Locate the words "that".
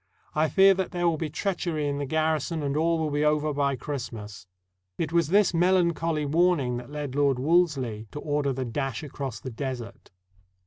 0.73-0.89, 6.77-6.89